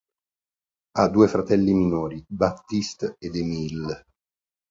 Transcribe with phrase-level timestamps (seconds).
[0.95, 4.03] Ha due fratelli minori, Baptiste ed Émile.